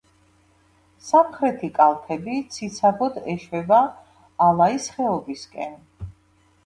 სამხრეთი 1.09 1.67
კალთები 1.75 2.39
ციცაბოდ 2.55 3.21
ეშვება 3.35 3.83
ალაის 4.47 4.89
ხეობისკენ. 4.97 5.81